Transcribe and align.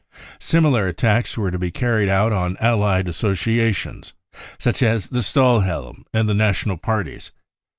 Similar 0.39 0.87
attacks 0.87 1.37
were 1.37 1.51
to 1.51 1.59
be 1.59 1.69
carried 1.69 2.09
out 2.09 2.33
on 2.33 2.57
allied 2.59 3.07
associations 3.07 4.13
such, 4.57 4.81
as 4.81 5.09
the 5.09 5.21
Stahlhelm 5.21 6.05
and 6.11 6.27
the 6.27 6.33
national 6.33 6.77
parties. 6.77 7.29